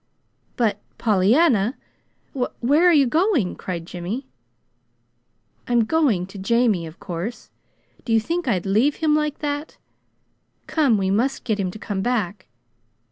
[0.55, 1.77] "But, Pollyanna,
[2.33, 4.25] w where are you going?" cried Jimmy.
[5.67, 7.51] "I'm going to Jamie, of course!
[8.03, 9.77] Do you think I'd leave him like that?
[10.65, 12.47] Come, we must get him to come back."